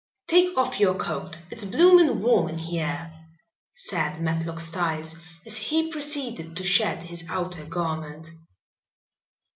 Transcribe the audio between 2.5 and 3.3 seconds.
here,"